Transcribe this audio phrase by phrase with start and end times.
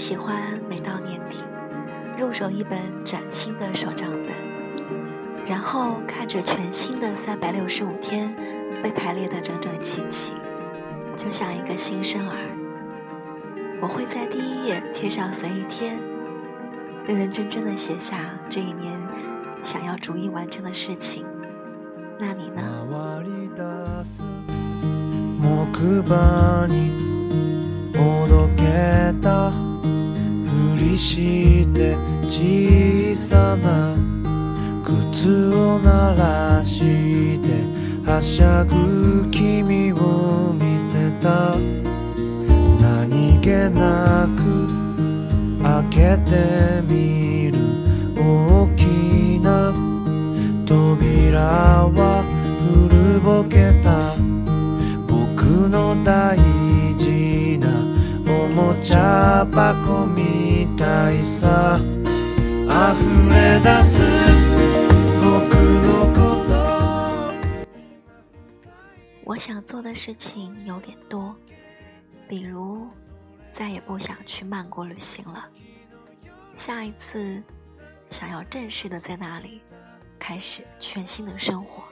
[0.00, 1.36] 喜欢每到年底，
[2.18, 4.34] 入手一本崭新的手账本，
[5.46, 8.34] 然后看着全新的三百六十五天
[8.82, 10.32] 被排列的整整齐齐，
[11.14, 12.34] 就像一个新生儿。
[13.82, 15.92] 我会在第一页贴上随意贴，
[17.06, 18.98] 认认真真的写下这一年
[19.62, 21.26] 想要逐一完成的事情。
[22.18, 22.62] 那你呢？
[30.80, 33.94] りして小さな
[34.84, 37.48] 靴を鳴らして
[38.10, 40.60] はしゃぐ君を見
[40.92, 41.56] てた。
[42.80, 44.40] 何気なく
[45.62, 47.58] 開けてみる
[48.16, 48.82] 大き
[49.40, 49.72] な
[50.66, 52.24] 扉は
[52.88, 54.14] 古ぼけた。
[55.06, 56.59] 僕の大事
[58.89, 61.79] おもちゃ箱みたいさ
[62.65, 62.73] 溢
[63.29, 64.01] れ出す
[65.21, 65.53] 僕
[65.83, 66.17] のこ
[66.47, 66.51] と
[69.23, 71.35] 我想做的事情有点多，
[72.27, 72.87] 比如
[73.53, 75.47] 再也不想去曼谷旅行了。
[76.57, 77.43] 下一次
[78.09, 79.61] 想要正式的在那里
[80.17, 81.83] 开始全新的生活。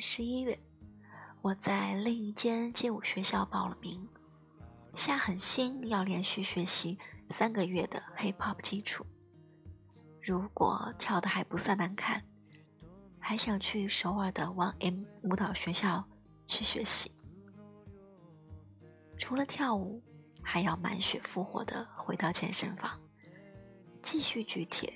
[0.00, 0.58] 十一月，
[1.42, 4.08] 我在另一间街舞学校报了名，
[4.94, 6.98] 下狠心要连续学习
[7.30, 9.04] 三个月的 hip hop 基础。
[10.22, 12.22] 如果跳的还不算难看，
[13.18, 16.04] 还想去首尔的 One M 舞蹈学校
[16.46, 17.12] 去学习。
[19.18, 20.02] 除了跳舞，
[20.42, 23.00] 还要满血复活的回到健身房，
[24.02, 24.92] 继续举铁，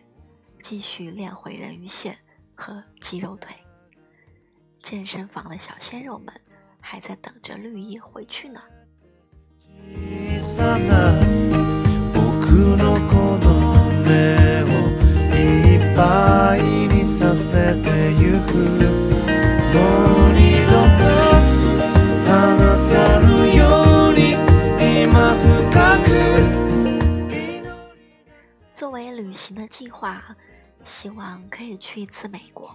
[0.62, 2.19] 继续练回人鱼线
[2.55, 3.55] 和肌肉腿。
[4.82, 6.34] 健身房的小鲜肉们
[6.81, 8.60] 还在等着绿衣回去呢。
[28.75, 30.22] 作为旅行的计划，
[30.84, 32.75] 希望可以去一次美国。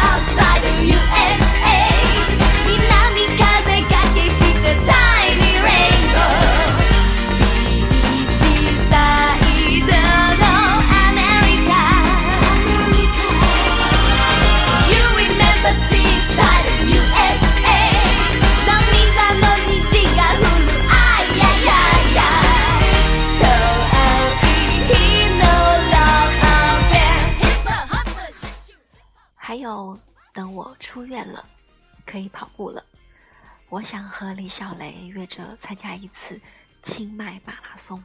[33.71, 36.37] 我想和李小雷约着参加一次
[36.83, 38.03] 清迈马拉松，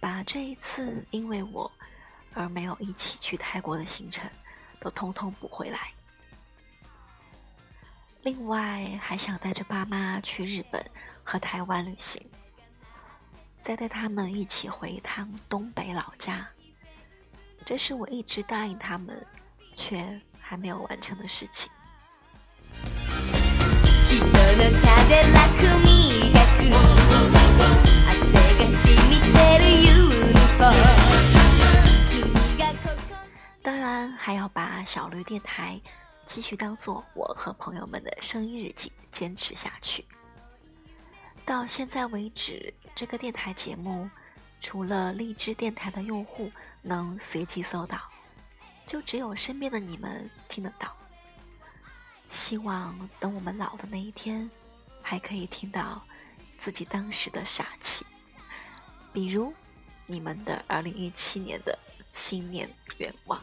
[0.00, 1.70] 把这一次因为我
[2.34, 4.28] 而没有一起去泰国的行程
[4.80, 5.92] 都通通补回来。
[8.22, 10.84] 另外，还想带着爸妈去日本
[11.22, 12.20] 和台湾旅行，
[13.62, 16.44] 再带他们一起回一趟东北老家。
[17.64, 19.24] 这是我一直答应他们，
[19.76, 20.20] 却。
[20.40, 21.70] 还没有完成的事情。
[33.62, 35.80] 当然，还要把小驴电台
[36.24, 40.04] 继续当做我和朋友们的声音日记，坚持下去。
[41.44, 44.08] 到现在为止，这个电台节目
[44.60, 46.50] 除了荔枝电台的用户
[46.82, 47.98] 能随机搜到。
[48.86, 50.96] 就只有身边的你们听得到。
[52.30, 54.50] 希望等我们老的那一天，
[55.02, 56.02] 还可以听到
[56.58, 58.04] 自己当时的傻气，
[59.12, 59.52] 比如
[60.06, 61.78] 你们的二零一七年的
[62.14, 63.42] 新年愿望。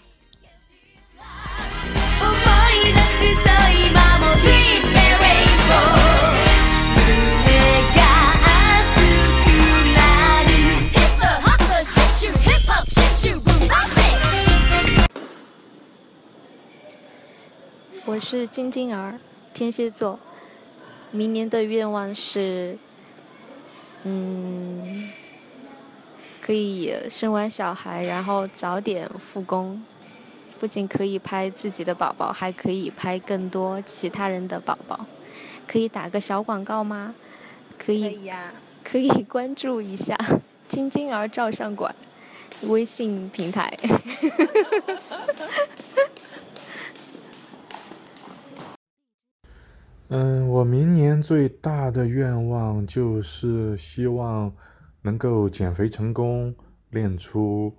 [18.25, 19.19] 是金晶儿，
[19.54, 20.18] 天蝎座。
[21.12, 22.75] 明年的愿望是，
[24.01, 25.12] 嗯，
[26.42, 29.83] 可以生完小孩，然后早点复工，
[30.60, 35.06] 不仅可以拍自己的宝宝，还可以拍更多其他人的宝宝。
[35.68, 37.13] 可以打个小广告吗？
[37.77, 38.51] 可以呀。
[38.83, 40.18] 可以关注一下
[40.68, 41.94] “晶晶儿照相馆”
[42.68, 43.72] 微信平台。
[50.10, 54.54] 嗯，我明年最大的愿望就是希望
[55.02, 56.54] 能够减肥成功，
[56.92, 57.75] 练出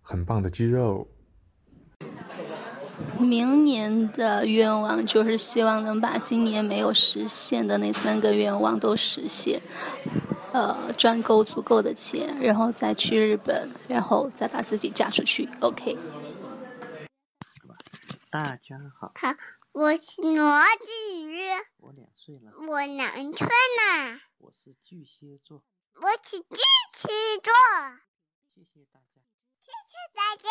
[0.00, 1.08] 很棒的肌肉。
[3.18, 9.60] 明年的愿望就是希望能把今年没有实现的那三个愿望都实现。
[10.52, 15.48] 呃，赚够足够的钱，然后再去日本，然后再把自己嫁出去。
[15.60, 15.98] OK。
[18.30, 19.12] 大家好。
[19.14, 19.34] 好，
[19.72, 20.86] 我是罗子
[21.22, 21.48] 瑜。
[21.76, 22.52] 我两岁了。
[22.66, 24.18] 我两岁了。
[24.38, 25.62] 我是巨蟹座。
[25.94, 26.56] 我是巨
[26.94, 27.08] 蟹
[27.42, 27.52] 座。
[28.54, 29.20] 谢谢大家。
[29.60, 30.48] 谢谢大家。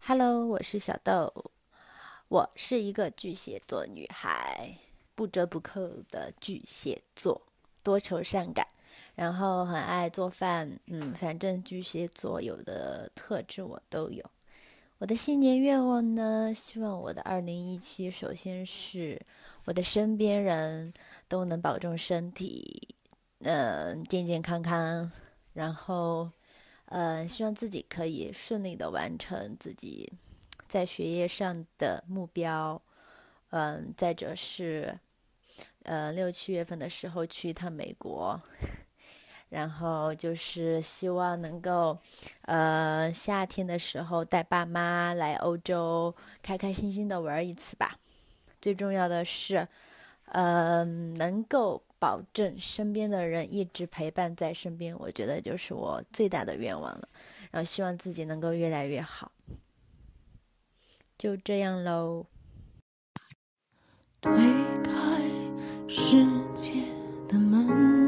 [0.00, 1.52] Hello，我是小豆，
[2.28, 4.78] 我是一个巨蟹座女孩。
[5.14, 7.48] 不折不扣的巨蟹座，
[7.82, 8.68] 多愁善感，
[9.18, 14.24] 然后很爱做饭，嗯，反正巨蟹座有的特质我都有。
[14.98, 19.20] 我的新年愿望呢，希望我的二零一七，首先是
[19.64, 20.94] 我的身边人
[21.26, 22.94] 都能保重身体，
[23.40, 25.10] 嗯，健健康康，
[25.52, 26.30] 然后，
[26.84, 30.12] 嗯，希望自己可以顺利的完成自己
[30.68, 32.80] 在学业上的目标，
[33.50, 35.00] 嗯，再者是。
[35.84, 38.38] 呃，六七月份的时候去一趟美国，
[39.48, 41.98] 然后就是希望能够，
[42.42, 47.98] 呃，夏天的时候带爸妈来欧洲，开开心心的玩一次吧。
[48.60, 49.66] 最重要的是，
[50.26, 57.08] 呃，能够保证身边的人一直陪伴在身边，我觉得就是我最大的愿望了。
[57.50, 59.32] 然后希望自己能够越来越好。
[61.16, 62.26] 就这样喽。
[64.20, 64.30] 推
[64.84, 64.92] 开。
[65.90, 66.82] 世界
[67.28, 68.07] 的门，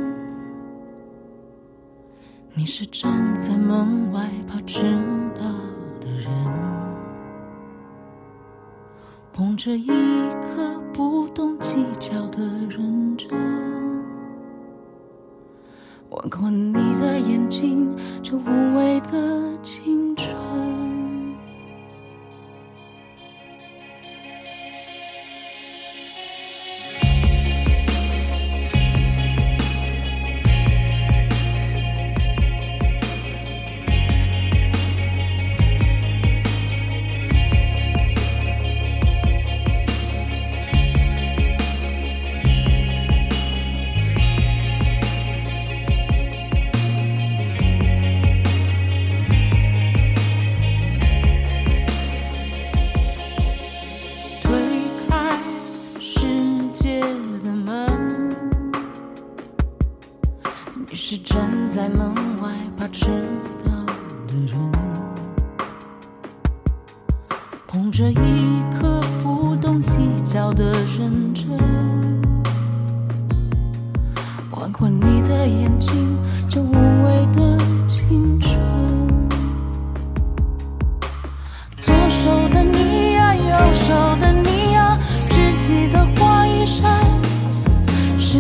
[2.52, 3.11] 你是站
[3.41, 4.82] 在门外怕迟
[5.35, 5.44] 到
[6.00, 6.29] 的人，
[9.32, 13.31] 捧着一颗不懂计较的认真，
[16.11, 20.80] 吻过你的眼睛，就无畏的青春。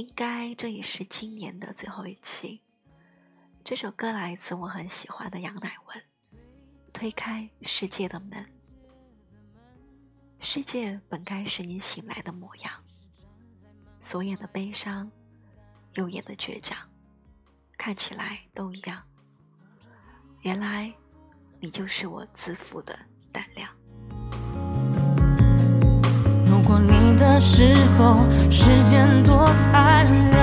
[0.00, 2.62] 应该这也是今年的最后一期。
[3.62, 5.98] 这首歌来自我很喜欢的杨乃文，
[6.90, 8.42] 《推开世界的门》。
[10.38, 12.82] 世界本该是你醒来的模样，
[14.02, 15.12] 左眼的悲伤，
[15.92, 16.78] 右眼的倔强，
[17.76, 19.06] 看起来都一样。
[20.40, 20.90] 原来，
[21.60, 22.98] 你就是我自负的
[23.30, 23.70] 胆量。
[27.20, 30.40] 的时候，时间多残忍。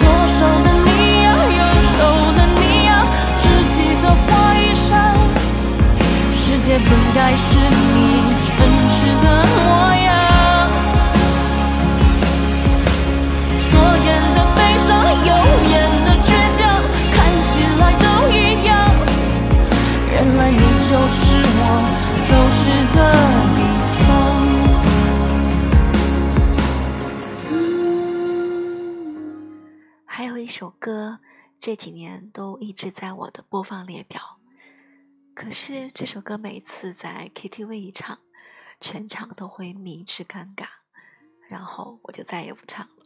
[0.00, 0.02] 左
[0.36, 0.88] 手的你
[1.22, 1.26] 呀，
[1.56, 1.62] 右
[1.96, 1.98] 手
[2.36, 2.90] 的你呀，
[3.38, 4.26] 知己的花
[4.56, 4.90] 衣裳。
[6.34, 7.48] 世界本该是
[7.94, 7.96] 你
[8.58, 8.60] 真
[8.90, 9.58] 实的模
[10.02, 10.10] 样。
[13.70, 13.72] 左
[14.06, 14.90] 眼的悲伤，
[15.24, 15.30] 右
[15.70, 15.74] 眼
[16.04, 16.60] 的倔强，
[17.14, 18.34] 看起来都一
[18.66, 18.74] 样。
[20.12, 20.58] 原来你
[20.90, 21.24] 就是
[21.58, 21.62] 我
[22.26, 22.62] 走失
[22.98, 23.25] 的。
[30.56, 31.20] 这首歌
[31.60, 34.40] 这几年都一直在我的播放列表。
[35.34, 38.18] 可是这首歌每次在 ktv 一唱
[38.80, 40.68] 全场都会迷之尴尬
[41.50, 43.04] 然后我就再也不唱了。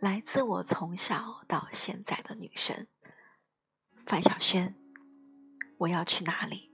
[0.00, 2.88] 来自我从小到现在的女神
[4.04, 4.74] 范晓萱
[5.78, 6.73] 我要去哪里？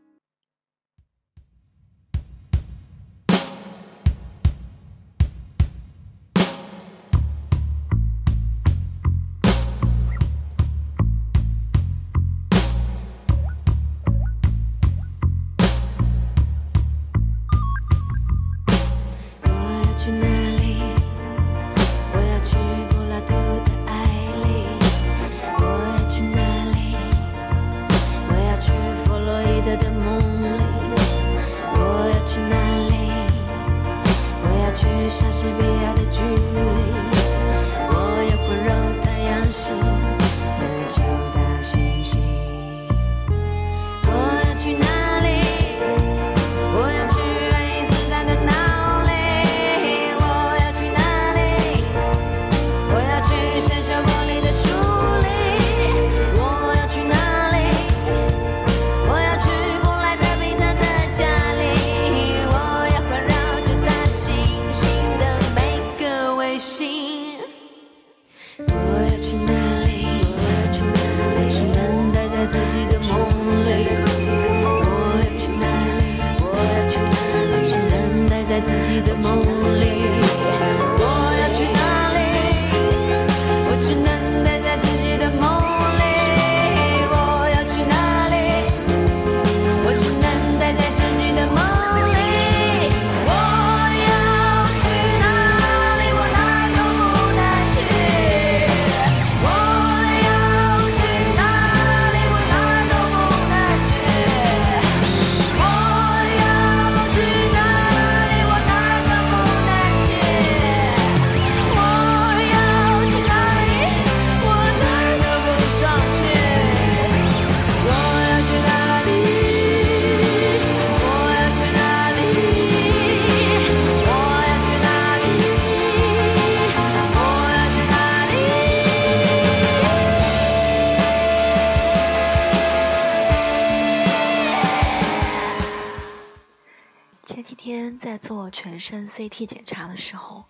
[137.72, 140.44] 天在做全身 CT 检查的时候，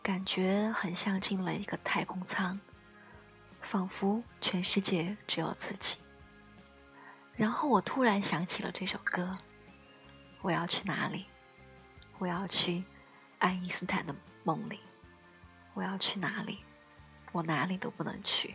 [0.00, 2.60] 感觉很像进了一个太空舱，
[3.60, 5.96] 仿佛全世界只有自己。
[7.34, 9.36] 然后我突然想起了这首歌，
[10.40, 11.26] 我要去哪里？
[12.18, 12.84] 我要去
[13.38, 14.14] 爱因斯坦的
[14.44, 14.78] 梦里，
[15.74, 16.60] 我要去哪里？
[17.32, 18.54] 我哪里都不能去。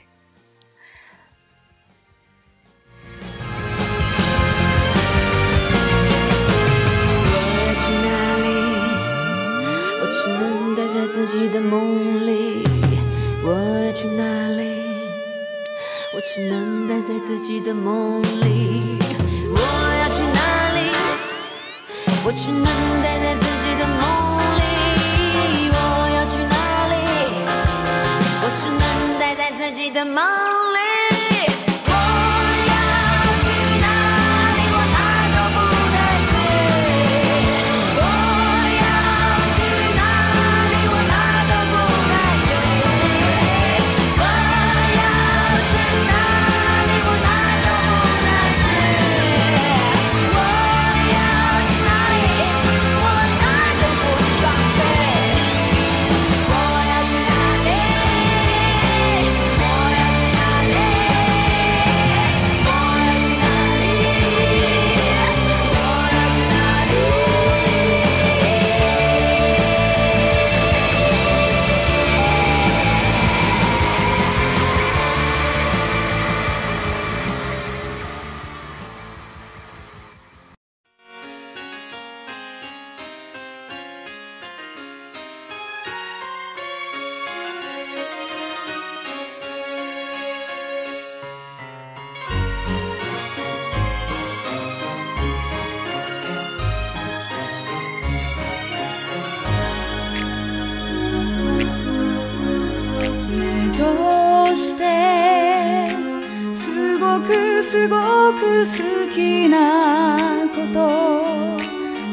[107.61, 107.97] すご
[108.33, 110.76] く好きなこと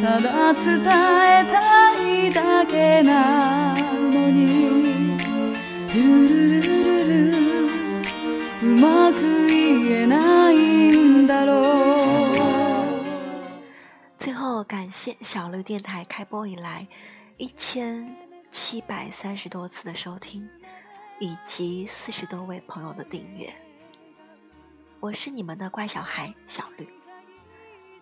[0.02, 1.56] ただ伝えた
[2.02, 5.16] いだけなのに
[5.94, 6.68] ルルル
[7.06, 7.38] ルル
[8.64, 10.56] うまく言えない
[10.92, 12.36] んだろう
[14.20, 16.86] 最后，感谢小绿电台开播以来
[17.38, 18.14] 一千
[18.52, 20.50] 七百三十多次的收听，
[21.20, 23.54] 以及四十多位朋友的订阅。
[25.00, 26.88] 我是你们的乖小孩小绿，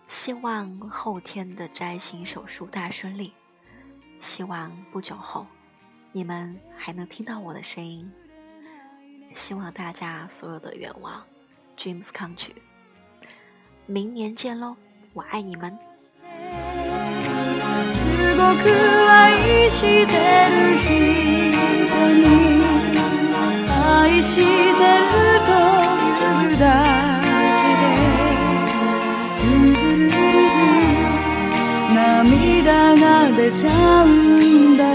[0.08, 3.32] 希望后天的摘星手术大顺利，
[4.20, 5.46] 希望不久后
[6.12, 8.10] 你们还能听到我的声音，
[9.34, 11.24] 希望大家所有的愿望
[11.76, 12.54] dreams come true。
[13.86, 14.76] 明年见喽，
[15.12, 15.78] 我爱你们。
[17.92, 18.62] すごく
[19.08, 20.16] 愛して
[20.48, 20.88] る人
[22.14, 22.22] に
[23.68, 25.02] 愛してる
[25.44, 25.50] と
[26.42, 26.87] いうだ
[32.98, 34.87] 涙が出ちゃうんだ